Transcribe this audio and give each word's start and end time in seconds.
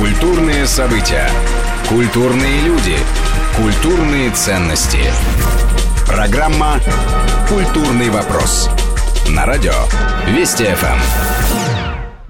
Культурные 0.00 0.66
события. 0.66 1.28
Культурные 1.86 2.62
люди. 2.62 2.96
Культурные 3.54 4.30
ценности. 4.30 5.12
Программа 6.06 6.80
«Культурный 7.50 8.08
вопрос». 8.08 8.70
На 9.28 9.44
радио 9.44 9.74
Вести 10.26 10.64
ФМ. 10.64 11.59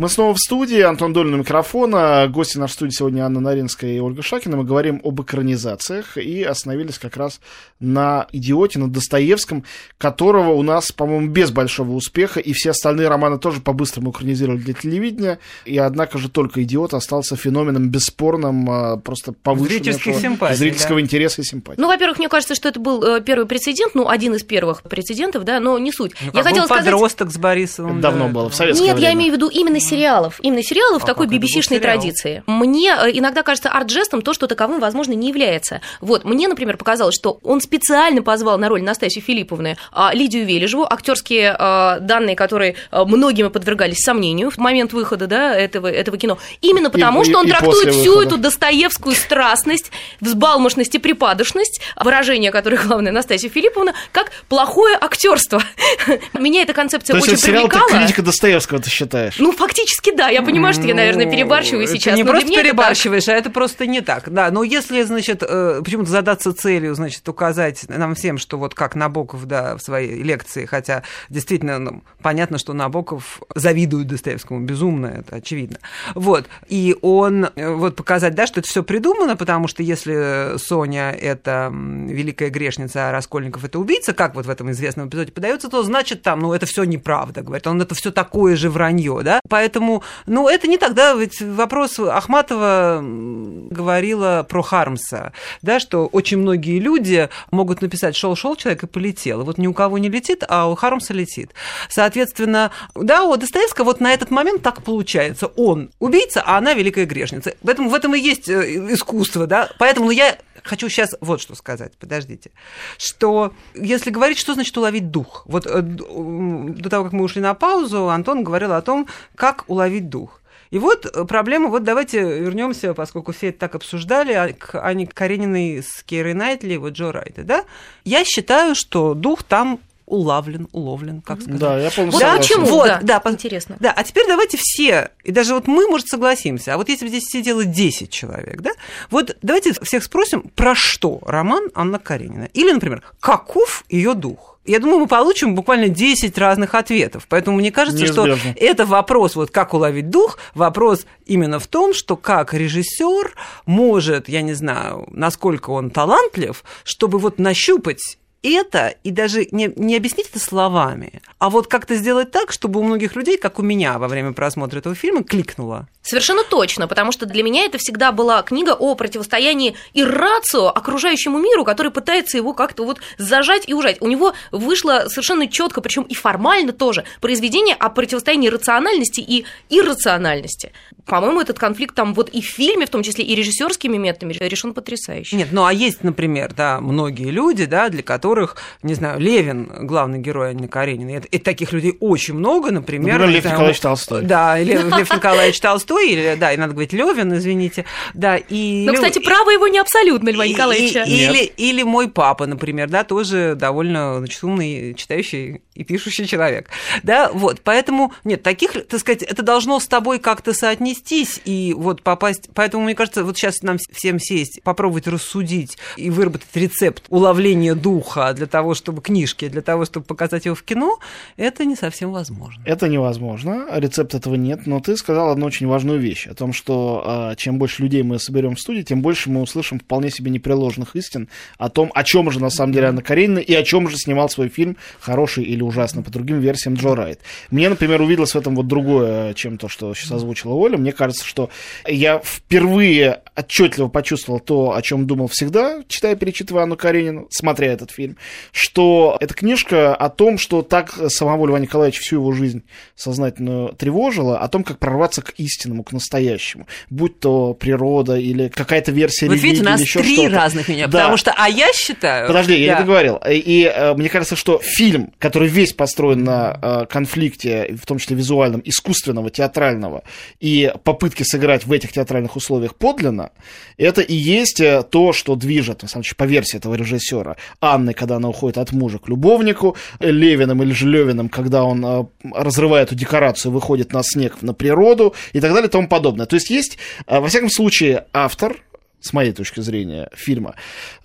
Мы 0.00 0.08
снова 0.08 0.32
в 0.32 0.38
студии, 0.38 0.80
Антон 0.80 1.12
Долин 1.12 1.34
у 1.34 1.37
микрофона, 1.37 2.26
гости 2.26 2.56
нашей 2.56 2.72
студии 2.72 2.92
сегодня 2.92 3.21
Анна 3.21 3.38
Наринская 3.38 3.92
и 3.92 3.98
Ольга 3.98 4.22
Шакина. 4.22 4.56
Мы 4.56 4.65
говорим 4.65 4.98
об 5.04 5.21
экранизациях 5.21 6.16
и 6.16 6.42
остановились 6.42 6.98
как 6.98 7.19
раз 7.19 7.38
на 7.80 8.26
«Идиоте», 8.33 8.78
на 8.78 8.88
Достоевском, 8.88 9.62
которого 9.98 10.52
у 10.52 10.62
нас, 10.62 10.90
по-моему, 10.90 11.28
без 11.28 11.51
большого 11.51 11.92
успеха, 11.92 12.40
и 12.40 12.54
все 12.54 12.71
остальные 12.71 13.08
романы 13.08 13.38
тоже 13.38 13.60
по-быстрому 13.60 14.10
экранизировали 14.10 14.60
для 14.60 14.72
телевидения, 14.72 15.38
и 15.66 15.76
однако 15.76 16.16
же 16.16 16.30
только 16.30 16.62
«Идиот» 16.62 16.95
остался 16.95 17.37
феноменом 17.37 17.91
бесспорным, 17.91 18.70
а, 18.70 18.97
просто 18.97 19.34
повышенного 19.34 20.55
зрительского 20.55 20.95
да? 20.95 21.01
интереса 21.03 21.42
и 21.42 21.45
симпатии. 21.45 21.78
Ну, 21.78 21.89
во-первых, 21.89 22.19
мне 22.19 22.30
кажется, 22.30 22.55
что 22.55 22.70
это 22.70 22.80
был 22.80 23.05
э, 23.05 23.20
первый 23.20 23.45
прецедент, 23.45 23.95
ну, 23.95 24.09
один 24.09 24.34
из 24.34 24.45
первых 24.45 24.83
прецедентов, 24.83 25.45
да, 25.45 25.61
но 25.61 25.78
не 25.78 25.92
суть. 25.92 26.12
Ну, 26.25 26.30
я 26.33 26.42
хотела 26.42 26.64
сказать... 26.64 26.84
подросток 26.87 27.30
с 27.30 27.37
Борисовым. 27.37 27.98
Это 27.98 28.01
давно 28.01 28.28
да, 28.28 28.33
было, 28.33 28.48
в 28.48 28.55
советское 28.55 28.87
Нет, 28.87 28.95
время. 28.95 29.09
я 29.11 29.14
имею 29.14 29.33
в 29.33 29.37
виду 29.37 29.48
именно 29.48 29.78
сериалов, 29.91 30.41
именно 30.43 30.62
сериалов 30.62 31.05
а 31.05 31.07
такой 31.07 31.27
BBC-шной 31.27 31.80
традиции. 31.80 32.43
Мне 32.47 32.91
э, 32.91 33.11
иногда 33.12 33.43
кажется 33.43 33.69
арт-жестом 33.71 34.23
то, 34.23 34.33
что 34.33 34.47
таковым, 34.47 34.81
возможно, 34.81 35.12
не 35.12 35.29
является. 35.29 35.81
Вот, 36.01 36.25
мне, 36.25 36.48
например, 36.48 36.77
показалось, 36.77 37.15
что 37.15 37.39
он 37.43 37.61
специально 37.61 38.23
позвал 38.23 38.59
на 38.59 38.69
роль 38.69 38.83
Настасьи 38.83 39.21
Филипповны 39.21 39.77
а, 39.93 40.12
Лидию 40.15 40.47
Вележеву, 40.47 40.84
актерские 40.84 41.55
а, 41.59 41.98
данные, 42.01 42.37
которые 42.37 42.77
а, 42.91 43.05
многими 43.05 43.48
подвергались 43.48 43.98
сомнению 43.98 44.51
в 44.51 44.59
момент 44.59 44.93
выхода 44.93 45.27
да, 45.27 45.55
этого, 45.55 45.87
этого 45.87 46.17
кино, 46.17 46.39
именно 46.61 46.91
потому, 46.91 47.23
и, 47.23 47.25
что 47.25 47.39
он 47.39 47.47
и, 47.47 47.51
трактует 47.51 47.95
всю 47.95 48.20
эту 48.20 48.37
достоевскую 48.37 49.15
страстность, 49.15 49.91
взбалмошность 50.20 50.95
и 50.95 50.98
припадочность, 50.98 51.81
выражение, 51.97 52.51
которое 52.51 52.79
главное 52.79 53.12
Настасья 53.12 53.48
Филипповна, 53.48 53.95
как 54.12 54.31
плохое 54.48 54.97
актерство. 55.01 55.62
Меня 56.39 56.62
эта 56.62 56.73
концепция 56.73 57.14
То 57.14 57.23
очень 57.23 57.33
есть 57.33 57.45
привлекала. 57.45 57.89
сериал 57.89 58.01
критика 58.01 58.23
Достоевского, 58.23 58.81
ты 58.81 58.91
считаешь? 58.91 59.34
Ну, 59.39 59.53
фактически 59.53 59.80
да. 60.17 60.28
Я 60.28 60.42
понимаю, 60.42 60.75
что 60.75 60.86
я, 60.86 60.95
наверное, 60.95 61.27
ну, 61.27 61.33
перебарщиваю 61.33 61.86
сейчас. 61.86 62.14
Ты 62.14 62.23
не 62.23 62.25
просто 62.25 62.48
перебарщиваешь, 62.48 63.28
а 63.28 63.33
это 63.33 63.50
просто 63.50 63.86
не 63.86 64.00
так. 64.00 64.31
Да, 64.31 64.50
но 64.50 64.62
если, 64.62 65.03
значит, 65.03 65.42
э, 65.47 65.81
почему-то 65.84 66.11
задаться 66.11 66.53
целью, 66.53 66.95
значит, 66.95 67.28
указать 67.28 67.84
нам 67.89 68.14
всем, 68.14 68.39
что 68.39 68.58
вот 68.58 68.75
как 68.75 68.95
Набоков, 68.95 69.47
да, 69.47 69.77
в 69.77 69.83
своей 69.83 70.23
лекции, 70.23 70.67
хотя 70.67 71.03
действительно 71.28 71.78
ну, 71.78 72.03
понятно, 72.23 72.58
что 72.58 72.73
Набоков 72.73 73.41
завидует 73.55 74.06
Достоевскому 74.08 74.61
безумно, 74.61 75.06
это 75.06 75.36
очевидно. 75.36 75.78
Вот. 76.14 76.47
И 76.69 76.97
он, 77.03 77.47
э, 77.55 77.70
вот 77.70 77.97
показать, 77.97 78.34
да, 78.34 78.47
что 78.47 78.61
это 78.61 78.69
все 78.69 78.83
придумано, 78.83 79.36
потому 79.36 79.69
что 79.69 79.83
если 79.83 80.58
Соня 80.58 81.12
это 81.12 81.73
великая 81.73 82.51
грешница, 82.51 83.08
а 83.08 83.12
Раскольников 83.12 83.64
это 83.64 83.78
убийца, 83.78 84.12
как 84.12 84.34
вот 84.34 84.47
в 84.47 84.51
этом 84.51 84.70
известном 84.70 85.08
эпизоде 85.08 85.33
подается, 85.33 85.69
то 85.69 85.83
значит 85.83 86.23
там, 86.23 86.41
ну, 86.41 86.53
это 86.53 86.67
все 86.67 86.84
неправда, 86.84 87.42
говорит. 87.42 87.67
Он 87.67 87.81
это 87.81 87.95
все 87.95 88.11
такое 88.11 88.56
же 88.56 88.70
вранье, 88.70 89.20
да. 89.23 89.41
Поэтому, 89.48 89.70
ну, 89.79 90.49
это 90.49 90.67
не 90.67 90.79
тогда, 90.79 91.15
ведь 91.15 91.41
вопрос 91.41 91.99
Ахматова 91.99 93.01
говорила 93.03 94.47
про 94.49 94.63
Хармса, 94.63 95.33
да, 95.63 95.81
что 95.81 96.07
очень 96.07 96.39
многие 96.39 96.79
люди 96.79 97.29
могут 97.51 97.83
написать 97.83 98.17
«шел-шел 98.17 98.57
человек 98.57 98.83
и 98.83 98.87
полетел». 98.87 99.43
И 99.43 99.45
вот 99.45 99.59
ни 99.59 99.67
у 99.67 99.75
кого 99.75 99.98
не 99.98 100.09
летит, 100.09 100.45
а 100.48 100.69
у 100.69 100.75
Хармса 100.75 101.15
летит. 101.15 101.53
Соответственно, 101.89 102.71
да, 102.95 103.25
у 103.25 103.37
Достоевского 103.37 103.85
вот 103.87 104.01
на 104.01 104.13
этот 104.13 104.31
момент 104.31 104.63
так 104.63 104.83
получается. 104.83 105.47
Он 105.57 105.91
убийца, 105.98 106.43
а 106.45 106.59
она 106.59 106.75
великая 106.75 107.07
грешница. 107.07 107.55
Поэтому 107.65 107.91
в 107.91 107.95
этом 107.95 108.15
и 108.15 108.21
есть 108.21 108.48
э, 108.48 108.93
искусство, 108.93 109.47
да. 109.47 109.69
Поэтому 109.79 110.11
я 110.11 110.39
хочу 110.62 110.89
сейчас 110.89 111.16
вот 111.20 111.41
что 111.41 111.55
сказать, 111.55 111.97
подождите, 111.98 112.50
что 112.98 113.53
если 113.75 114.11
говорить, 114.11 114.39
что 114.39 114.55
значит 114.55 114.77
уловить 114.77 115.11
дух, 115.11 115.42
вот 115.46 115.67
э, 115.67 115.83
до 115.83 116.89
того, 116.89 117.05
как 117.05 117.12
мы 117.12 117.24
ушли 117.24 117.40
на 117.40 117.55
паузу, 117.55 118.08
Антон 118.08 118.45
говорил 118.45 118.73
о 118.73 118.83
том, 118.83 119.07
как 119.35 119.64
уловить 119.68 120.08
дух. 120.08 120.40
И 120.70 120.79
вот 120.79 121.05
э, 121.05 121.24
проблема, 121.24 121.68
вот 121.68 121.83
давайте 121.83 122.20
вернемся, 122.20 122.95
поскольку 122.95 123.33
все 123.33 123.48
это 123.48 123.58
так 123.61 123.74
обсуждали, 123.74 124.33
а, 124.33 124.52
к 124.52 124.74
Ане 124.77 125.07
Карениной 125.07 125.83
с 125.83 126.02
Керой 126.05 126.35
Найтли, 126.35 126.77
вот 126.77 126.92
Джо 126.92 127.11
Райта, 127.11 127.42
да? 127.42 127.64
Я 128.04 128.24
считаю, 128.24 128.74
что 128.76 129.14
дух 129.14 129.42
там 129.42 129.80
улавлен, 130.10 130.69
уловлен, 130.72 131.22
как 131.22 131.41
сказать. 131.41 131.60
Да, 131.60 131.78
я 131.78 131.91
полностью 131.91 132.28
вот 132.28 132.38
Почему? 132.38 132.66
Вот, 132.66 132.88
да, 133.03 133.21
да, 133.21 133.31
интересно. 133.31 133.76
Да, 133.81 133.93
а 133.97 134.04
теперь 134.04 134.26
давайте 134.26 134.59
все, 134.60 135.10
и 135.25 135.32
даже 135.32 135.54
вот 135.54 135.66
мы, 135.66 135.88
может, 135.88 136.09
согласимся, 136.09 136.75
а 136.75 136.76
вот 136.76 136.88
если 136.88 137.04
бы 137.04 137.09
здесь 137.09 137.25
сидело 137.25 137.65
10 137.65 138.10
человек, 138.10 138.60
да, 138.60 138.72
вот 139.10 139.37
давайте 139.43 139.72
всех 139.82 140.04
спросим, 140.04 140.43
про 140.54 140.75
что 140.75 141.21
роман 141.22 141.71
Анна 141.75 141.98
Каренина? 141.98 142.48
Или, 142.53 142.72
например, 142.72 143.03
каков 143.21 143.84
ее 143.88 144.15
дух? 144.15 144.50
я 144.66 144.78
думаю, 144.78 145.00
мы 145.00 145.06
получим 145.06 145.54
буквально 145.54 145.88
10 145.88 146.37
разных 146.38 146.75
ответов. 146.75 147.27
Поэтому 147.28 147.56
мне 147.56 147.72
кажется, 147.72 148.03
Неизбежно. 148.03 148.37
что 148.37 148.54
это 148.56 148.87
вопрос, 148.87 149.34
вот 149.34 149.50
как 149.50 149.75
уловить 149.75 150.10
дух, 150.10 150.38
вопрос 150.54 151.06
именно 151.27 151.59
в 151.59 151.66
том, 151.66 151.94
что 151.94 152.16
как 152.16 152.54
режиссер 152.54 153.34
может, 153.66 154.28
я 154.28 154.42
не 154.42 154.53
знаю, 154.53 155.09
насколько 155.10 155.71
он 155.71 155.91
талантлив, 155.91 156.62
чтобы 156.84 157.19
вот 157.19 157.38
нащупать 157.38 158.19
это 158.48 158.94
и 159.04 159.10
даже 159.10 159.46
не, 159.50 159.72
не 159.76 159.96
объяснить 159.96 160.28
это 160.30 160.38
словами, 160.38 161.20
а 161.38 161.50
вот 161.50 161.66
как-то 161.66 161.94
сделать 161.96 162.30
так, 162.30 162.52
чтобы 162.52 162.80
у 162.80 162.82
многих 162.82 163.14
людей, 163.14 163.36
как 163.36 163.58
у 163.58 163.62
меня 163.62 163.98
во 163.98 164.08
время 164.08 164.32
просмотра 164.32 164.78
этого 164.78 164.94
фильма, 164.94 165.24
кликнуло. 165.24 165.88
Совершенно 166.10 166.43
точно, 166.43 166.88
потому 166.88 167.12
что 167.12 167.25
для 167.25 167.44
меня 167.44 167.66
это 167.66 167.78
всегда 167.78 168.10
была 168.10 168.43
книга 168.43 168.71
о 168.71 168.97
противостоянии 168.97 169.76
и 169.93 170.03
рацио 170.03 170.66
окружающему 170.66 171.38
миру, 171.38 171.65
который 171.65 171.93
пытается 171.93 172.37
его 172.37 172.53
как-то 172.53 172.84
вот 172.84 172.98
зажать 173.16 173.69
и 173.69 173.75
ужать. 173.75 173.98
У 174.00 174.09
него 174.09 174.32
вышло 174.50 175.04
совершенно 175.06 175.47
четко, 175.47 175.81
причем 175.81 176.03
и 176.03 176.15
формально 176.15 176.72
тоже, 176.72 177.04
произведение 177.21 177.76
о 177.76 177.91
противостоянии 177.91 178.48
рациональности 178.48 179.21
и 179.21 179.44
иррациональности. 179.69 180.72
По-моему, 181.06 181.41
этот 181.41 181.60
конфликт 181.60 181.94
там 181.94 182.12
вот 182.15 182.28
и 182.31 182.41
в 182.41 182.47
фильме, 182.47 182.87
в 182.87 182.91
том 182.91 183.04
числе 183.04 183.25
и 183.25 183.37
режиссерскими 183.37 183.97
методами, 183.97 184.32
решен 184.32 184.75
потрясающе. 184.75 185.37
Нет, 185.37 185.48
ну 185.53 185.65
а 185.65 185.72
есть, 185.72 186.03
например, 186.03 186.53
да, 186.56 186.81
многие 186.81 187.31
люди, 187.31 187.66
да, 187.66 187.88
для 187.88 188.03
которых, 188.03 188.56
не 188.82 188.94
знаю, 188.94 189.21
Левин, 189.21 189.87
главный 189.87 190.19
герой 190.19 190.50
Анны 190.50 190.66
Карениной, 190.66 191.22
и 191.31 191.38
таких 191.38 191.72
людей 191.72 191.97
очень 192.00 192.34
много, 192.34 192.72
например. 192.72 193.21
Например, 193.21 193.37
Лев 193.37 193.44
Николаевич 193.44 193.81
Толстой. 193.81 194.22
Да, 194.22 194.59
Лев, 194.59 194.84
Лев 194.97 195.15
Николаевич 195.15 195.60
Толстой, 195.60 195.99
или, 196.00 196.36
да, 196.38 196.52
и 196.52 196.56
надо 196.56 196.72
говорить 196.72 196.92
Левин, 196.92 197.34
извините. 197.34 197.84
Да, 198.14 198.36
и... 198.36 198.84
Но, 198.86 198.94
кстати, 198.94 199.18
право 199.18 199.50
его 199.50 199.68
не 199.68 199.78
абсолютно, 199.78 200.30
Льва 200.30 200.46
Николаевича. 200.46 201.04
И, 201.06 201.10
или, 201.10 201.44
или 201.44 201.82
мой 201.82 202.08
папа, 202.08 202.46
например, 202.46 202.88
да, 202.88 203.04
тоже 203.04 203.54
довольно 203.58 204.18
значит, 204.18 204.42
умный, 204.44 204.94
читающий 204.94 205.62
и 205.74 205.84
пишущий 205.84 206.26
человек. 206.26 206.68
Да, 207.02 207.30
вот, 207.32 207.60
поэтому, 207.62 208.12
нет, 208.24 208.42
таких, 208.42 208.72
так 208.86 209.00
сказать, 209.00 209.22
это 209.22 209.42
должно 209.42 209.80
с 209.80 209.86
тобой 209.86 210.18
как-то 210.18 210.52
соотнестись 210.52 211.40
и 211.44 211.74
вот 211.76 212.02
попасть... 212.02 212.50
Поэтому, 212.54 212.84
мне 212.84 212.94
кажется, 212.94 213.24
вот 213.24 213.36
сейчас 213.36 213.62
нам 213.62 213.78
всем 213.92 214.18
сесть, 214.18 214.60
попробовать 214.62 215.06
рассудить 215.06 215.78
и 215.96 216.10
выработать 216.10 216.48
рецепт 216.54 217.04
уловления 217.08 217.74
духа 217.74 218.32
для 218.34 218.46
того, 218.46 218.74
чтобы 218.74 219.00
книжки, 219.02 219.48
для 219.48 219.62
того, 219.62 219.84
чтобы 219.84 220.04
показать 220.04 220.44
его 220.44 220.54
в 220.54 220.62
кино, 220.62 220.98
это 221.36 221.64
не 221.64 221.76
совсем 221.76 222.12
возможно. 222.12 222.62
Это 222.66 222.88
невозможно, 222.88 223.66
рецепта 223.70 224.18
этого 224.18 224.34
нет, 224.34 224.66
но 224.66 224.80
ты 224.80 224.96
сказал 224.96 225.30
одну 225.30 225.46
очень 225.46 225.66
важную 225.66 225.89
вещь, 225.96 226.26
о 226.26 226.34
том, 226.34 226.52
что 226.52 227.02
а, 227.04 227.36
чем 227.36 227.58
больше 227.58 227.82
людей 227.82 228.02
мы 228.02 228.18
соберем 228.18 228.56
в 228.56 228.60
студии, 228.60 228.82
тем 228.82 229.02
больше 229.02 229.30
мы 229.30 229.42
услышим 229.42 229.78
вполне 229.78 230.10
себе 230.10 230.30
непреложных 230.30 230.96
истин 230.96 231.28
о 231.58 231.68
том, 231.68 231.90
о 231.94 232.04
чем 232.04 232.30
же 232.30 232.40
на 232.40 232.50
самом 232.50 232.72
деле 232.72 232.88
Анна 232.88 233.02
Каренина 233.02 233.38
и 233.38 233.54
о 233.54 233.62
чем 233.62 233.88
же 233.88 233.96
снимал 233.96 234.28
свой 234.28 234.48
фильм, 234.48 234.76
хороший 235.00 235.44
или 235.44 235.62
ужасно, 235.62 236.02
по 236.02 236.10
другим 236.10 236.40
версиям 236.40 236.74
Джо 236.74 236.94
Райт. 236.94 237.20
Мне, 237.50 237.68
например, 237.68 238.00
увиделось 238.00 238.34
в 238.34 238.38
этом 238.38 238.54
вот 238.54 238.66
другое, 238.66 239.34
чем 239.34 239.58
то, 239.58 239.68
что 239.68 239.94
сейчас 239.94 240.12
озвучила 240.12 240.54
Оля. 240.54 240.76
Мне 240.78 240.92
кажется, 240.92 241.24
что 241.24 241.50
я 241.86 242.20
впервые 242.24 243.22
отчетливо 243.36 243.88
почувствовал 243.88 244.41
то, 244.41 244.74
о 244.74 244.82
чем 244.82 245.06
думал 245.06 245.28
всегда, 245.28 245.82
читая, 245.88 246.16
перечитывая 246.16 246.65
Анну 246.65 246.76
Каренину, 246.76 247.26
смотря 247.30 247.72
этот 247.72 247.91
фильм, 247.91 248.16
что 248.53 249.16
эта 249.20 249.34
книжка 249.34 249.94
о 249.94 250.09
том, 250.09 250.38
что 250.38 250.62
так 250.62 250.92
самого 251.09 251.47
Льва 251.47 251.59
Николаевича 251.59 252.00
всю 252.00 252.16
его 252.16 252.32
жизнь 252.32 252.62
сознательно 252.94 253.72
тревожила, 253.72 254.38
о 254.38 254.48
том, 254.48 254.65
как 254.65 254.78
прорваться 254.78 255.22
к 255.22 255.34
истинному, 255.70 255.84
к 255.84 255.92
настоящему, 255.92 256.67
будь 256.90 257.20
то 257.20 257.55
природа 257.55 258.17
или 258.17 258.49
какая-то 258.49 258.93
версия 258.93 259.26
вот 259.26 259.34
религии. 259.34 259.46
видите, 259.46 259.62
у 259.62 259.70
нас 259.70 259.81
еще 259.81 260.00
три 260.00 260.14
что-то. 260.14 260.37
разных 260.37 260.69
меня, 260.69 260.87
да. 260.87 260.99
потому 260.99 261.17
что, 261.17 261.34
а 261.37 261.49
я 261.49 261.72
считаю... 261.72 262.26
Подожди, 262.26 262.55
да. 262.55 262.58
я 262.58 262.75
не 262.75 262.81
договорил. 262.81 263.17
И, 263.28 263.34
и 263.34 263.64
э, 263.64 263.94
мне 263.94 264.08
кажется, 264.08 264.37
что 264.37 264.61
фильм, 264.62 265.12
который 265.19 265.49
весь 265.49 265.72
построен 265.72 266.25
на 266.25 266.58
э, 266.61 266.87
конфликте, 266.87 267.76
в 267.81 267.87
том 267.87 267.99
числе 267.99 268.17
визуальном, 268.17 268.62
искусственного, 268.64 269.31
театрального, 269.31 270.02
и 270.40 270.72
попытки 270.84 271.22
сыграть 271.22 271.67
в 271.67 271.72
этих 271.72 271.93
театральных 271.93 272.37
условиях 272.37 272.75
подлинно, 272.75 273.31
это 273.76 274.00
и 274.00 274.14
есть 274.14 274.61
э, 274.61 274.82
то, 274.82 275.12
что 275.12 275.37
движет, 275.37 275.82
на 275.82 275.88
самом 275.88 276.02
деле, 276.02 276.14
по 276.17 276.25
версии 276.25 276.56
этого 276.56 276.75
режиссера, 276.75 277.37
Анны, 277.61 277.94
когда 277.94 278.17
она 278.17 278.28
уходит 278.28 278.58
от 278.58 278.72
мужа 278.72 278.99
к 278.99 279.08
любовнику, 279.08 279.76
Левиным 280.00 280.62
или 280.62 280.72
же 280.72 280.88
Левиным, 280.88 281.28
когда 281.28 281.64
он 281.64 282.08
разрывает 282.32 282.88
эту 282.88 282.94
декорацию, 282.94 283.52
выходит 283.52 283.93
на 283.93 284.02
снег, 284.02 284.43
на 284.43 284.55
природу 284.55 285.14
и 285.32 285.40
так 285.40 285.52
далее 285.52 285.60
и 285.65 285.69
тому 285.69 285.89
подобное. 285.89 286.27
То 286.27 286.35
есть 286.35 286.51
есть, 286.51 286.79
во 287.07 287.27
всяком 287.29 287.51
случае, 287.51 288.07
автор, 288.12 288.62
с 289.01 289.12
моей 289.12 289.33
точки 289.33 289.61
зрения, 289.61 290.11
фильма, 290.15 290.57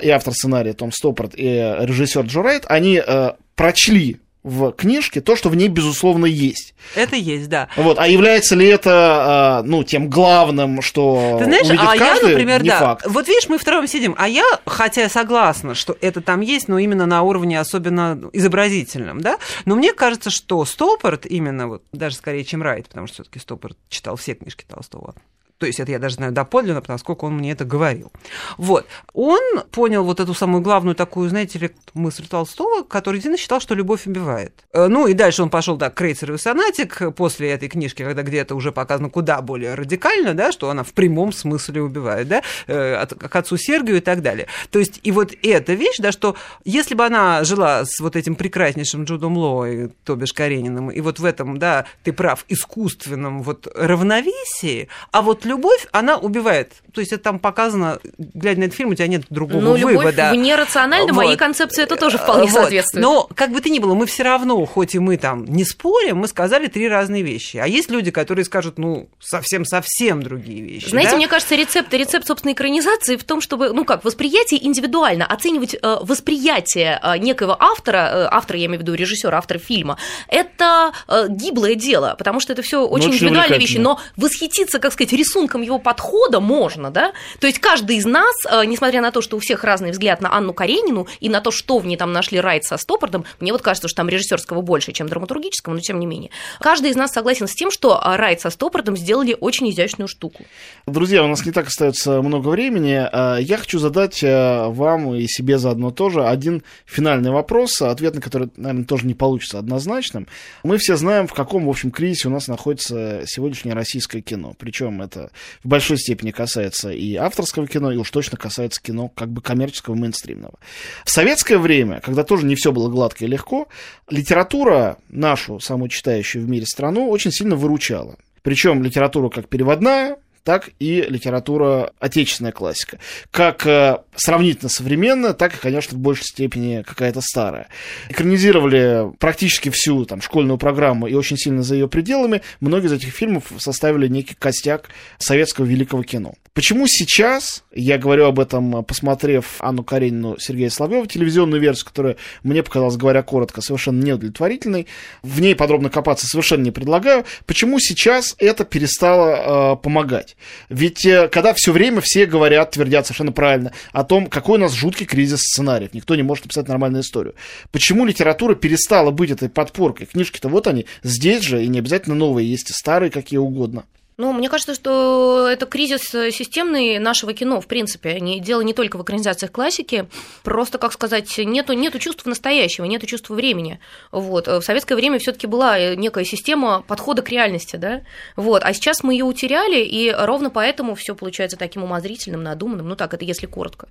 и 0.02 0.10
автор 0.10 0.34
сценария 0.34 0.74
Том 0.74 0.92
Стоппорт, 0.92 1.34
и 1.36 1.44
режиссер 1.44 2.22
Джо 2.26 2.42
Райт, 2.42 2.66
они 2.68 3.02
э, 3.06 3.32
прочли 3.56 4.20
в 4.46 4.74
книжке 4.74 5.22
то, 5.22 5.36
что 5.36 5.50
в 5.50 5.56
ней, 5.56 5.70
безусловно, 5.70 6.28
есть. 6.28 6.76
Это 6.94 7.16
есть, 7.16 7.50
да. 7.50 7.68
Вот. 7.76 7.98
А 7.98 8.08
является 8.08 8.56
ли 8.56 8.68
это, 8.68 9.64
ну, 9.66 9.84
тем 9.84 10.08
главным, 10.08 10.84
что 10.84 11.38
Ты 11.40 11.46
знаешь, 11.46 11.68
а 11.72 11.98
каждый, 11.98 12.28
я, 12.28 12.30
например, 12.30 12.62
не 12.62 12.70
да. 12.70 12.80
факт. 12.80 13.08
Вот 13.08 13.28
видишь, 13.28 13.50
мы 13.50 13.58
втроем 13.58 13.88
сидим, 13.88 14.14
а 14.20 14.28
я, 14.28 14.46
хотя 14.68 15.02
я 15.02 15.10
согласна, 15.10 15.74
что 15.74 15.98
это 16.00 16.22
там 16.22 16.42
есть, 16.42 16.68
но 16.68 16.78
именно 16.78 17.08
на 17.08 17.24
уровне 17.24 17.60
особенно 17.60 18.22
изобразительном, 18.34 19.20
да, 19.20 19.40
но 19.66 19.76
мне 19.76 19.94
кажется, 19.94 20.30
что 20.30 20.64
Стоппорт 20.64 21.26
именно, 21.26 21.68
вот, 21.68 21.84
даже 21.92 22.16
скорее, 22.16 22.44
чем 22.44 22.62
Райт, 22.62 22.88
потому 22.88 23.08
что 23.08 23.16
все 23.16 23.24
таки 23.24 23.40
Стоппорт 23.40 23.80
читал 23.90 24.16
все 24.16 24.36
книжки 24.36 24.64
Толстого, 24.68 25.16
то 25.58 25.66
есть 25.66 25.80
это 25.80 25.92
я 25.92 26.00
даже 26.00 26.16
знаю 26.16 26.32
доподлинно, 26.32 26.82
поскольку 26.82 27.28
он 27.28 27.38
мне 27.38 27.52
это 27.52 27.64
говорил. 27.64 28.12
Вот. 28.58 28.86
Он 29.14 29.42
понял 29.72 30.04
вот 30.04 30.20
эту 30.20 30.34
самую 30.34 30.62
главную 30.62 30.96
такую, 30.96 31.30
знаете 31.30 31.60
ли, 31.60 31.72
мысль 31.94 32.28
Толстого, 32.28 32.84
который 32.84 33.16
действительно 33.16 33.38
считал, 33.38 33.62
что 33.62 33.74
любовь 33.74 34.06
убивает. 34.06 34.66
Ну 34.74 35.08
и 35.08 35.14
дальше 35.14 35.44
он 35.44 35.50
пошел, 35.50 35.78
да, 35.78 35.90
Крейцер 35.90 36.34
и 36.34 36.38
Сонатик 36.38 37.16
после 37.16 37.52
этой 37.52 37.70
книжки, 37.70 38.04
когда 38.04 38.22
где-то 38.22 38.56
уже 38.56 38.72
показано 38.72 39.10
куда 39.10 39.42
более 39.42 39.76
радикально, 39.76 40.34
да, 40.34 40.52
что 40.52 40.70
она 40.70 40.84
в 40.84 40.92
прямом 40.94 41.32
смысле 41.32 41.84
убивает, 41.84 42.28
да, 42.28 42.42
к 42.66 43.36
отцу 43.36 43.58
Сергию 43.58 43.98
и 43.98 44.02
так 44.02 44.22
далее. 44.22 44.48
То 44.72 44.80
есть 44.80 45.00
и 45.04 45.12
вот 45.12 45.34
эта 45.42 45.74
вещь, 45.74 45.98
да, 46.00 46.12
что 46.12 46.36
если 46.66 46.96
бы 46.96 47.06
она 47.06 47.44
жила 47.46 47.86
с 47.86 48.00
вот 48.02 48.16
этим 48.16 48.36
прекраснейшим 48.36 49.06
Джудом 49.06 49.38
Ло 49.38 49.66
и 49.66 49.88
то 50.04 50.16
бишь 50.16 50.34
Карениным, 50.34 50.92
и 50.92 51.00
вот 51.00 51.20
в 51.20 51.26
этом, 51.26 51.60
да, 51.60 51.86
ты 52.04 52.12
прав, 52.12 52.44
искусственном 52.50 53.42
вот 53.42 53.68
равновесии, 53.74 54.90
а 55.12 55.22
вот 55.22 55.45
любовь, 55.46 55.88
она 55.92 56.18
убивает. 56.18 56.74
То 56.94 57.02
есть 57.02 57.14
это 57.14 57.24
там 57.24 57.40
показано, 57.40 58.00
глядя 58.18 58.60
на 58.60 58.64
этот 58.66 58.76
фильм, 58.76 58.90
у 58.90 58.96
тебя 58.96 59.08
нет 59.08 59.24
другого 59.30 59.62
ну, 59.62 59.76
любовь 59.76 59.96
вывода. 59.96 60.32
в 60.32 60.36
нерациональной 60.36 61.12
вот. 61.12 61.24
моей 61.24 61.38
концепции 61.38 61.84
это 61.84 61.96
тоже 61.96 62.18
вполне 62.18 62.48
вот. 62.48 62.54
соответствует. 62.54 63.04
Но 63.04 63.30
как 63.36 63.52
бы 63.52 63.62
то 63.62 63.70
ни 63.70 63.80
было, 63.80 63.94
мы 63.94 64.06
все 64.06 64.24
равно, 64.24 64.66
хоть 64.66 64.96
и 64.96 65.00
мы 65.00 65.18
там 65.18 65.46
не 65.46 65.64
спорим, 65.64 66.18
мы 66.18 66.28
сказали 66.28 66.68
три 66.68 66.88
разные 66.88 67.22
вещи. 67.24 67.58
А 67.58 67.68
есть 67.68 67.90
люди, 67.90 68.12
которые 68.12 68.46
скажут, 68.46 68.78
ну, 68.78 69.10
совсем-совсем 69.20 70.24
другие 70.24 70.62
вещи. 70.62 70.90
Знаете, 70.90 71.12
да? 71.12 71.18
мне 71.18 71.28
кажется, 71.28 71.56
рецепт, 71.56 71.94
рецепт 71.94 72.28
собственной 72.28 72.54
экранизации 72.54 73.18
в 73.18 73.24
том, 73.24 73.42
чтобы, 73.42 73.74
ну 73.74 73.86
как, 73.86 74.04
восприятие 74.04 74.66
индивидуально, 74.66 75.26
оценивать 75.26 75.76
э, 75.76 75.98
восприятие 76.02 77.00
э, 77.02 77.18
некоего 77.18 77.56
автора, 77.60 77.98
э, 77.98 78.28
автора, 78.32 78.60
я 78.60 78.66
имею 78.66 78.80
в 78.80 78.82
виду 78.84 78.94
режиссера, 78.94 79.38
автора 79.38 79.60
фильма, 79.60 79.98
это 80.28 80.92
э, 81.08 81.28
гиблое 81.30 81.76
дело, 81.76 82.16
потому 82.18 82.40
что 82.40 82.54
это 82.54 82.62
все 82.62 82.86
очень, 82.86 83.10
очень 83.10 83.26
индивидуальные 83.26 83.60
вещи, 83.60 83.78
но 83.78 84.00
восхититься, 84.16 84.80
как 84.80 84.94
сказать, 84.94 85.14
рисунком 85.36 85.62
его 85.62 85.80
подхода 85.80 86.40
можно, 86.40 86.92
да? 86.92 87.12
То 87.40 87.48
есть 87.48 87.60
каждый 87.60 87.98
из 87.98 88.06
нас, 88.06 88.34
э, 88.50 88.66
несмотря 88.66 89.02
на 89.02 89.12
то, 89.12 89.22
что 89.22 89.36
у 89.36 89.40
всех 89.40 89.64
разный 89.66 89.92
взгляд 89.92 90.22
на 90.22 90.34
Анну 90.34 90.54
Каренину 90.54 91.08
и 91.20 91.28
на 91.28 91.42
то, 91.42 91.52
что 91.52 91.80
в 91.80 91.86
ней 91.86 91.98
там 91.98 92.14
нашли 92.14 92.40
Райт 92.40 92.64
со 92.64 92.78
Стоппортом, 92.78 93.26
мне 93.42 93.52
вот 93.52 93.62
кажется, 93.62 93.90
что 93.90 93.98
там 93.98 94.10
режиссерского 94.10 94.62
больше, 94.62 94.94
чем 94.94 95.10
драматургического, 95.10 95.74
но 95.74 95.82
тем 95.82 96.00
не 96.00 96.06
менее. 96.06 96.32
Каждый 96.62 96.92
из 96.92 96.96
нас 96.96 97.12
согласен 97.12 97.48
с 97.48 97.54
тем, 97.54 97.70
что 97.70 98.02
Райт 98.02 98.40
со 98.40 98.50
Стоппортом 98.50 98.96
сделали 98.96 99.36
очень 99.40 99.70
изящную 99.70 100.08
штуку. 100.08 100.46
Друзья, 100.88 101.24
у 101.24 101.28
нас 101.28 101.46
не 101.46 101.52
так 101.52 101.68
остается 101.68 102.22
много 102.22 102.48
времени. 102.48 103.08
А 103.12 103.38
Я 103.38 103.58
хочу 103.58 103.80
задать 103.80 104.24
э, 104.24 104.68
вам 104.70 105.16
и 105.16 105.28
себе 105.28 105.58
заодно 105.58 105.92
тоже 105.92 106.26
один 106.26 106.64
финальный 106.86 107.32
вопрос, 107.32 107.82
ответ 107.82 108.16
на 108.16 108.22
который, 108.22 108.50
наверное, 108.56 108.86
тоже 108.86 109.06
не 109.06 109.14
получится 109.14 109.60
однозначным. 109.60 110.28
Мы 110.64 110.78
все 110.78 110.96
знаем, 110.96 111.28
в 111.28 111.34
каком, 111.34 111.66
в 111.66 111.70
общем, 111.70 111.92
кризисе 111.92 112.30
у 112.30 112.32
нас 112.32 112.48
находится 112.48 113.24
сегодняшнее 113.26 113.76
российское 113.76 114.22
кино. 114.22 114.56
Причем 114.58 115.02
это 115.02 115.25
в 115.64 115.68
большой 115.68 115.98
степени 115.98 116.32
касается 116.32 116.92
и 116.92 117.16
авторского 117.16 117.68
кино, 117.68 117.92
и 117.92 117.98
уж 117.98 118.10
точно 118.12 118.38
касается 118.38 118.82
кино 118.82 119.10
как 119.10 119.30
бы 119.30 119.42
коммерческого, 119.42 119.96
мейнстримного. 119.96 120.60
В 121.04 121.12
советское 121.12 121.58
время, 121.58 122.02
когда 122.02 122.24
тоже 122.24 122.46
не 122.46 122.56
все 122.56 122.72
было 122.72 122.90
гладко 122.90 123.26
и 123.26 123.28
легко, 123.28 123.68
литература 124.10 124.98
нашу, 125.10 125.60
самую 125.60 125.90
читающую 125.90 126.44
в 126.44 126.50
мире 126.50 126.66
страну, 126.66 127.10
очень 127.10 127.32
сильно 127.32 127.56
выручала. 127.56 128.18
Причем 128.42 128.84
литература 128.84 129.30
как 129.30 129.50
переводная, 129.50 130.18
так 130.46 130.70
и 130.80 131.02
литература 131.02 131.92
отечественная 132.00 132.52
классика. 132.52 133.00
Как 133.32 133.66
э, 133.66 133.98
сравнительно 134.16 134.70
современная, 134.70 135.34
так 135.34 135.56
и, 135.56 135.58
конечно, 135.58 135.98
в 135.98 136.00
большей 136.00 136.26
степени 136.26 136.84
какая-то 136.84 137.20
старая. 137.22 137.68
Экранизировали 138.10 139.12
практически 139.18 139.70
всю 139.70 140.06
там, 140.06 140.22
школьную 140.22 140.60
программу 140.60 141.08
и 141.08 141.16
очень 141.16 141.36
сильно 141.36 141.64
за 141.64 141.74
ее 141.74 141.90
пределами. 141.90 142.44
Многие 142.60 142.86
из 142.86 142.94
этих 142.94 143.10
фильмов 143.10 143.52
составили 143.58 144.08
некий 144.08 144.36
костяк 144.36 144.90
советского 145.18 145.66
великого 145.66 146.04
кино. 146.04 146.36
Почему 146.54 146.86
сейчас, 146.88 147.66
я 147.74 147.98
говорю 147.98 148.26
об 148.26 148.40
этом, 148.40 148.86
посмотрев 148.86 149.56
Анну 149.60 149.84
Каренину 149.84 150.38
Сергея 150.40 150.70
Соловьева, 150.70 151.08
телевизионную 151.08 151.60
версию, 151.60 151.88
которая 151.88 152.16
мне 152.44 152.64
показалась, 152.64 152.96
говоря 152.96 153.24
коротко, 153.24 153.62
совершенно 153.62 154.02
неудовлетворительной, 154.02 154.88
в 155.22 155.42
ней 155.42 155.56
подробно 155.56 155.90
копаться 155.90 156.28
совершенно 156.28 156.62
не 156.62 156.72
предлагаю, 156.72 157.26
почему 157.46 157.80
сейчас 157.80 158.36
это 158.38 158.64
перестало 158.64 159.74
э, 159.74 159.76
помогать? 159.82 160.35
Ведь 160.70 161.06
э, 161.06 161.28
когда 161.30 161.54
все 161.54 161.72
время 161.72 162.02
все 162.02 162.26
говорят, 162.26 162.72
твердят 162.72 163.06
совершенно 163.06 163.32
правильно 163.32 163.72
о 163.92 164.04
том, 164.04 164.28
какой 164.28 164.58
у 164.58 164.62
нас 164.62 164.74
жуткий 164.74 165.06
кризис 165.06 165.40
сценариев, 165.40 165.94
никто 165.94 166.16
не 166.16 166.24
может 166.24 166.46
написать 166.46 166.68
нормальную 166.68 167.04
историю. 167.04 167.36
Почему 167.72 168.06
литература 168.06 168.56
перестала 168.56 169.12
быть 169.12 169.32
этой 169.32 169.50
подпоркой? 169.50 170.08
Книжки-то 170.08 170.50
вот 170.50 170.68
они, 170.68 170.86
здесь 171.04 171.44
же, 171.44 171.64
и 171.64 171.68
не 171.68 171.80
обязательно 171.80 172.16
новые, 172.16 172.50
есть 172.50 172.70
и 172.70 172.74
старые, 172.74 173.12
какие 173.12 173.40
угодно. 173.40 173.86
Ну, 174.18 174.32
мне 174.32 174.50
кажется, 174.50 174.74
что 174.74 175.48
это 175.52 175.66
кризис 175.66 176.04
системный 176.04 177.00
нашего 177.00 177.34
кино, 177.34 177.60
в 177.60 177.68
принципе. 177.68 178.20
Не, 178.22 178.40
дело 178.40 178.62
не 178.62 178.74
только 178.74 178.98
в 178.98 179.04
экранизациях 179.04 179.52
классики, 179.52 180.08
просто, 180.44 180.78
как 180.78 180.94
сказать, 180.94 181.38
нету, 181.38 181.74
нету 181.74 182.00
чувства 182.00 182.30
настоящего, 182.30 182.86
нету 182.86 183.08
чувства 183.08 183.34
времени. 183.34 183.80
Вот. 184.12 184.48
В 184.48 184.62
советское 184.62 184.96
время 184.96 185.20
все 185.20 185.34
таки 185.34 185.48
была 185.48 185.96
некая 185.96 186.24
система 186.24 186.82
подхода 186.82 187.24
к 187.24 187.30
реальности, 187.30 187.76
да? 187.76 188.04
Вот. 188.38 188.64
А 188.64 188.74
сейчас 188.74 189.04
мы 189.04 189.14
ее 189.14 189.26
утеряли, 189.26 189.84
и 189.84 190.16
ровно 190.18 190.50
поэтому 190.50 190.96
все 190.96 191.14
получается 191.14 191.58
таким 191.58 191.84
умозрительным, 191.84 192.42
надуманным. 192.42 192.88
Ну 192.88 192.96
так, 192.96 193.14
это 193.14 193.26
если 193.26 193.48
коротко 193.48 193.90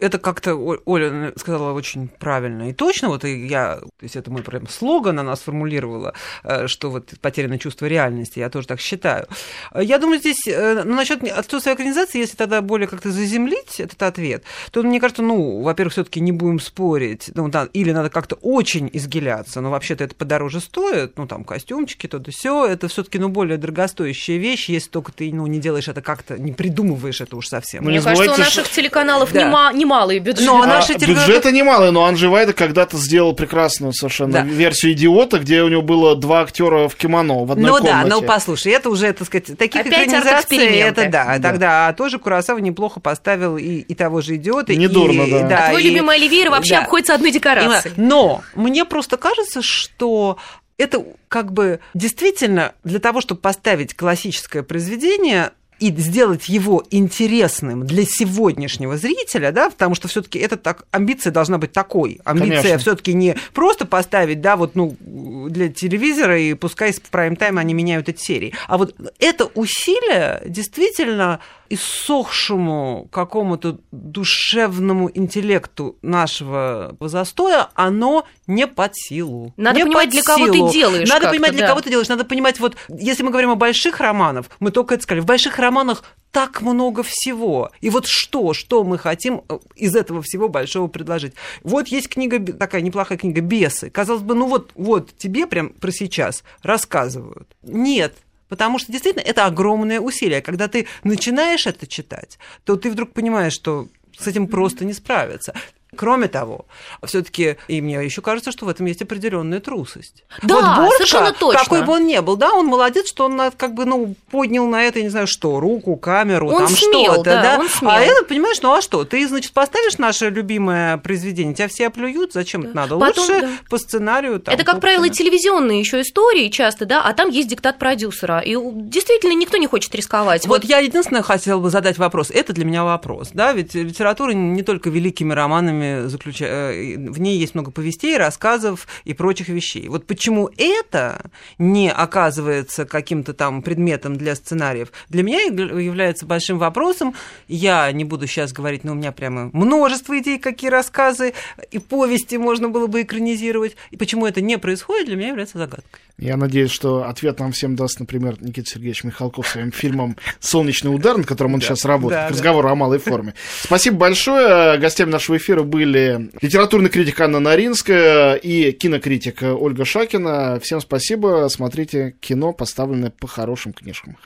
это 0.00 0.18
как-то 0.18 0.54
Оля 0.54 1.32
сказала 1.36 1.72
очень 1.72 2.08
правильно 2.08 2.70
и 2.70 2.72
точно. 2.72 3.08
Вот 3.08 3.24
и 3.24 3.46
я, 3.46 3.76
то 3.76 4.02
есть 4.02 4.16
это 4.16 4.30
мой 4.30 4.42
прям 4.42 4.68
слоган, 4.68 5.18
она 5.18 5.36
сформулировала, 5.36 6.14
э, 6.44 6.66
что 6.66 6.90
вот 6.90 7.14
потеряно 7.20 7.58
чувство 7.58 7.86
реальности. 7.86 8.38
Я 8.38 8.50
тоже 8.50 8.66
так 8.66 8.80
считаю. 8.80 9.26
Я 9.74 9.98
думаю, 9.98 10.20
здесь, 10.20 10.46
э, 10.46 10.82
ну, 10.84 10.94
насчет 10.94 11.22
отсутствия 11.24 11.72
организации, 11.72 12.18
если 12.18 12.36
тогда 12.36 12.60
более 12.60 12.88
как-то 12.88 13.10
заземлить 13.10 13.80
этот 13.80 14.02
ответ, 14.02 14.44
то, 14.70 14.82
мне 14.82 15.00
кажется, 15.00 15.22
ну, 15.22 15.62
во-первых, 15.62 15.92
все-таки 15.92 16.20
не 16.20 16.32
будем 16.32 16.60
спорить, 16.60 17.30
ну, 17.34 17.48
да, 17.48 17.68
или 17.72 17.92
надо 17.92 18.10
как-то 18.10 18.36
очень 18.36 18.90
изгиляться, 18.92 19.60
но 19.60 19.70
вообще-то 19.70 20.04
это 20.04 20.14
подороже 20.14 20.60
стоит, 20.60 21.16
ну, 21.16 21.26
там, 21.26 21.44
костюмчики, 21.44 22.06
то 22.06 22.18
да 22.18 22.30
все, 22.30 22.66
это 22.66 22.88
все-таки, 22.88 23.18
ну, 23.18 23.28
более 23.28 23.56
дорогостоящая 23.56 24.36
вещь, 24.36 24.68
если 24.68 24.90
только 24.90 25.12
ты, 25.12 25.32
ну, 25.32 25.46
не 25.46 25.58
делаешь 25.58 25.88
это 25.88 26.02
как-то, 26.02 26.38
не 26.38 26.52
придумываешь 26.52 27.20
это 27.20 27.36
уж 27.36 27.48
совсем. 27.48 27.84
Мне 27.84 28.02
кажется, 28.02 28.32
у 28.32 28.36
наших 28.36 28.68
телеканалов 28.68 29.32
да. 29.32 29.72
не 29.72 29.85
немалые 29.86 30.18
бюджеты. 30.18 30.46
Но 30.46 30.62
а 30.62 30.66
наши 30.66 30.92
а, 30.92 30.98
телеканалы... 30.98 31.26
Бюджеты 31.26 31.52
немалые, 31.52 31.90
но 31.92 32.04
Анжи 32.04 32.28
Вайда 32.28 32.52
когда-то 32.52 32.96
сделал 32.96 33.34
прекрасную 33.34 33.92
совершенно 33.92 34.32
да. 34.32 34.42
версию 34.42 34.92
«Идиота», 34.92 35.38
где 35.38 35.62
у 35.62 35.68
него 35.68 35.82
было 35.82 36.16
два 36.16 36.42
актера 36.42 36.88
в 36.88 36.96
кимоно 36.96 37.44
в 37.44 37.52
одной 37.52 37.70
ну, 37.70 37.76
комнате. 37.78 37.96
Ну 38.04 38.08
да, 38.08 38.16
ну 38.16 38.22
послушай, 38.22 38.72
это 38.72 38.90
уже, 38.90 39.12
так 39.12 39.26
сказать, 39.26 39.56
таких 39.56 39.82
Опять 39.82 40.08
экранизаций, 40.08 40.58
это 40.58 41.08
да, 41.08 41.38
да. 41.38 41.50
тогда 41.50 41.92
тоже 41.92 42.18
Курасава 42.18 42.58
неплохо 42.58 43.00
поставил 43.00 43.56
и, 43.56 43.78
и 43.78 43.94
того 43.94 44.20
же 44.20 44.36
«Идиота». 44.36 44.74
Недурно, 44.74 45.22
и, 45.22 45.30
да. 45.30 45.42
да. 45.48 45.66
А 45.66 45.70
твой 45.70 45.82
и, 45.82 45.88
любимый 45.88 46.16
Оливейра 46.16 46.50
вообще 46.50 46.74
да. 46.74 46.82
обходится 46.82 47.14
одной 47.14 47.30
декорацией. 47.30 47.94
Но 47.96 48.42
мне 48.54 48.84
просто 48.84 49.16
кажется, 49.16 49.62
что 49.62 50.38
это 50.78 51.04
как 51.28 51.52
бы 51.52 51.80
действительно 51.94 52.74
для 52.84 52.98
того, 52.98 53.20
чтобы 53.20 53.40
поставить 53.40 53.94
классическое 53.94 54.62
произведение, 54.62 55.52
и 55.78 55.94
сделать 55.96 56.48
его 56.48 56.82
интересным 56.90 57.86
для 57.86 58.04
сегодняшнего 58.04 58.96
зрителя, 58.96 59.52
да, 59.52 59.70
потому 59.70 59.94
что 59.94 60.08
все-таки 60.08 60.38
это 60.38 60.56
так, 60.56 60.86
амбиция 60.90 61.32
должна 61.32 61.58
быть 61.58 61.72
такой. 61.72 62.20
Амбиция 62.24 62.78
все-таки 62.78 63.12
не 63.14 63.36
просто 63.52 63.84
поставить, 63.84 64.40
да, 64.40 64.56
вот, 64.56 64.74
ну, 64.74 64.96
для 65.00 65.68
телевизора, 65.68 66.40
и 66.40 66.54
пускай 66.54 66.92
в 66.92 67.10
прайм-тайм 67.10 67.58
они 67.58 67.74
меняют 67.74 68.08
эти 68.08 68.22
серии. 68.22 68.54
А 68.68 68.78
вот 68.78 68.94
это 69.18 69.46
усилие 69.54 70.42
действительно 70.46 71.40
иссохшему 71.68 73.08
какому-то 73.10 73.78
душевному 73.92 75.10
интеллекту 75.12 75.96
нашего 76.02 76.96
застоя 77.00 77.68
оно 77.74 78.26
не 78.46 78.66
под 78.66 78.92
силу. 78.94 79.52
Надо 79.56 79.78
не 79.78 79.84
понимать, 79.84 80.10
для 80.10 80.22
кого 80.22 80.46
ты 80.46 80.72
делаешь. 80.72 81.08
Надо 81.08 81.30
понимать, 81.30 81.52
для 81.52 81.62
да. 81.62 81.68
кого 81.68 81.80
ты 81.80 81.90
делаешь. 81.90 82.08
Надо 82.08 82.24
понимать, 82.24 82.60
вот 82.60 82.76
если 82.88 83.22
мы 83.22 83.30
говорим 83.30 83.50
о 83.50 83.56
больших 83.56 84.00
романах, 84.00 84.46
мы 84.60 84.70
только 84.70 84.94
это 84.94 85.02
сказали, 85.02 85.20
в 85.20 85.26
больших 85.26 85.58
романах 85.58 86.04
так 86.36 86.60
много 86.60 87.02
всего. 87.02 87.70
И 87.80 87.88
вот 87.88 88.06
что, 88.06 88.52
что 88.52 88.84
мы 88.84 88.98
хотим 88.98 89.42
э, 89.48 89.58
из 89.74 89.96
этого 89.96 90.20
всего 90.20 90.50
большого 90.50 90.86
предложить? 90.86 91.32
Вот 91.62 91.88
есть 91.88 92.10
книга, 92.10 92.38
такая 92.52 92.82
неплохая 92.82 93.16
книга 93.16 93.40
«Бесы». 93.40 93.88
Казалось 93.88 94.20
бы, 94.20 94.34
ну 94.34 94.46
вот, 94.46 94.70
вот 94.74 95.16
тебе 95.16 95.46
прям 95.46 95.70
про 95.70 95.90
сейчас 95.90 96.44
рассказывают. 96.62 97.48
Нет, 97.62 98.14
Потому 98.48 98.78
что 98.78 98.92
действительно 98.92 99.22
это 99.22 99.46
огромное 99.46 100.00
усилие. 100.00 100.40
Когда 100.40 100.68
ты 100.68 100.86
начинаешь 101.04 101.66
это 101.66 101.86
читать, 101.86 102.38
то 102.64 102.76
ты 102.76 102.90
вдруг 102.90 103.12
понимаешь, 103.12 103.52
что 103.52 103.88
с 104.18 104.26
этим 104.26 104.46
просто 104.46 104.84
не 104.84 104.92
справиться. 104.92 105.54
Кроме 105.94 106.28
того, 106.28 106.66
все-таки, 107.04 107.56
и 107.68 107.80
мне 107.80 108.04
еще 108.04 108.20
кажется, 108.20 108.50
что 108.50 108.66
в 108.66 108.68
этом 108.68 108.86
есть 108.86 109.02
определенная 109.02 109.60
трусость. 109.60 110.24
Да, 110.42 110.54
вот 110.54 110.64
Борка, 110.64 110.96
совершенно 110.96 111.32
точно. 111.32 111.60
какой 111.60 111.84
бы 111.84 111.92
он 111.92 112.06
ни 112.06 112.18
был, 112.18 112.36
да, 112.36 112.52
он 112.52 112.66
молодец, 112.66 113.08
что 113.08 113.26
он 113.26 113.40
как 113.56 113.74
бы, 113.74 113.84
ну, 113.84 114.14
поднял 114.30 114.66
на 114.66 114.82
это, 114.82 114.98
я 114.98 115.04
не 115.04 115.10
знаю 115.10 115.26
что, 115.26 115.60
руку, 115.60 115.96
камеру, 115.96 116.50
он 116.50 116.66
там 116.66 116.68
смел, 116.68 117.14
что-то, 117.14 117.30
да, 117.30 117.42
да. 117.42 117.58
Он 117.60 117.68
смел. 117.68 117.90
А 117.90 118.00
это, 118.00 118.24
понимаешь, 118.24 118.60
ну 118.62 118.74
а 118.74 118.82
что? 118.82 119.04
Ты, 119.04 119.26
значит, 119.28 119.52
поставишь 119.52 119.98
наше 119.98 120.28
любимое 120.28 120.98
произведение, 120.98 121.54
тебя 121.54 121.68
все 121.68 121.86
оплюют, 121.86 122.32
зачем 122.32 122.62
да. 122.62 122.68
это 122.68 122.76
надо? 122.76 122.98
Потом, 122.98 123.24
Лучше 123.24 123.40
да. 123.40 123.50
по 123.70 123.78
сценарию. 123.78 124.40
Там, 124.40 124.54
это, 124.54 124.64
как 124.64 124.80
правило, 124.80 125.08
телевизионные 125.08 125.78
еще 125.78 126.00
истории 126.00 126.48
часто, 126.48 126.84
да, 126.84 127.02
а 127.02 127.12
там 127.14 127.30
есть 127.30 127.48
диктат 127.48 127.78
продюсера. 127.78 128.40
И 128.40 128.56
действительно 128.56 129.32
никто 129.32 129.56
не 129.56 129.68
хочет 129.68 129.94
рисковать. 129.94 130.46
Вот, 130.46 130.62
вот 130.62 130.68
я 130.68 130.78
единственное 130.78 131.22
хотела 131.22 131.60
бы 131.60 131.70
задать 131.70 131.96
вопрос. 131.96 132.30
Это 132.30 132.52
для 132.52 132.64
меня 132.64 132.84
вопрос, 132.84 133.30
да, 133.32 133.52
ведь 133.52 133.74
литература 133.74 134.32
не 134.32 134.62
только 134.62 134.90
великими 134.90 135.32
романами 135.32 135.75
заключается 136.06 136.56
в 136.96 137.20
ней 137.20 137.38
есть 137.38 137.54
много 137.54 137.70
повестей, 137.70 138.16
рассказов 138.16 138.86
и 139.04 139.14
прочих 139.14 139.48
вещей. 139.48 139.88
Вот 139.88 140.06
почему 140.06 140.50
это 140.56 141.30
не 141.58 141.90
оказывается 141.90 142.84
каким-то 142.84 143.34
там 143.34 143.62
предметом 143.62 144.16
для 144.16 144.34
сценариев, 144.34 144.92
для 145.08 145.22
меня 145.22 145.40
является 145.42 146.26
большим 146.26 146.58
вопросом. 146.58 147.14
Я 147.48 147.90
не 147.92 148.04
буду 148.04 148.26
сейчас 148.26 148.52
говорить, 148.52 148.84
но 148.84 148.92
у 148.92 148.94
меня 148.94 149.12
прямо 149.12 149.50
множество 149.52 150.18
идей, 150.18 150.38
какие 150.38 150.70
рассказы 150.70 151.34
и 151.70 151.78
повести 151.78 152.36
можно 152.36 152.68
было 152.68 152.86
бы 152.86 153.02
экранизировать. 153.02 153.76
И 153.90 153.96
почему 153.96 154.26
это 154.26 154.40
не 154.40 154.58
происходит, 154.58 155.06
для 155.06 155.16
меня 155.16 155.28
является 155.28 155.58
загадкой. 155.58 156.00
Я 156.18 156.38
надеюсь, 156.38 156.70
что 156.70 157.04
ответ 157.04 157.40
нам 157.40 157.52
всем 157.52 157.76
даст, 157.76 158.00
например, 158.00 158.36
Никита 158.40 158.70
Сергеевич 158.70 159.04
Михалков 159.04 159.46
своим 159.48 159.70
фильмом 159.70 160.16
«Солнечный 160.40 160.94
удар», 160.94 161.18
над 161.18 161.26
которым 161.26 161.54
он 161.54 161.60
да, 161.60 161.66
сейчас 161.66 161.84
работает, 161.84 162.22
да, 162.22 162.28
к 162.28 162.30
разговору 162.30 162.68
да. 162.68 162.72
о 162.72 162.74
малой 162.74 162.98
форме. 162.98 163.34
Спасибо 163.60 163.98
большое. 163.98 164.78
Гостями 164.78 165.10
нашего 165.10 165.36
эфира 165.36 165.62
были 165.66 166.30
литературный 166.40 166.88
критик 166.88 167.20
Анна 167.20 167.40
Наринская 167.40 168.34
и 168.34 168.72
кинокритик 168.72 169.42
Ольга 169.42 169.84
Шакина. 169.84 170.58
Всем 170.62 170.80
спасибо. 170.80 171.46
Смотрите 171.50 172.14
кино, 172.20 172.52
поставленное 172.52 173.10
по 173.10 173.26
хорошим 173.26 173.72
книжкам. 173.72 174.16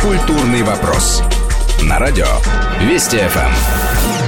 Культурный 0.00 0.62
вопрос. 0.62 1.22
На 1.82 1.98
радио 1.98 2.26
Вести 2.88 3.18
ФМ. 3.18 4.23